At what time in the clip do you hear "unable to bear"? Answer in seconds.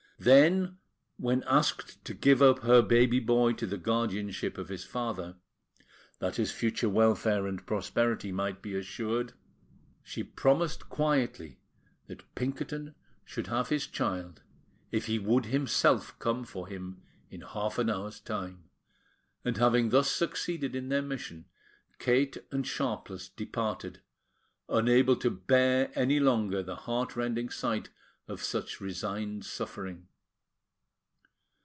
24.69-25.91